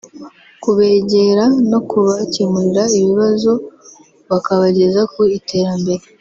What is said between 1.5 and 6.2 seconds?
no kubakemurira ibibazo bakabageza ku iterambere